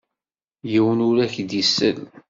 Yiwen 0.71 0.99
ur 1.07 1.17
ak-d-isell. 1.25 1.97